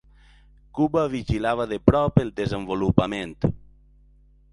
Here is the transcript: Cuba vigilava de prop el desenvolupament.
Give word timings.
Cuba 0.77 1.03
vigilava 1.11 1.67
de 1.73 1.79
prop 1.89 2.17
el 2.23 2.31
desenvolupament. 2.39 3.37